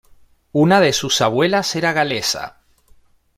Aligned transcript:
Una 0.53 0.79
de 0.81 0.93
sus 0.93 1.21
abuelas 1.21 1.75
era 1.75 1.93
galesa. 1.93 2.63